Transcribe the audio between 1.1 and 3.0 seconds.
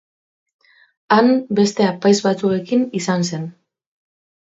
Han beste apaiz batzuekin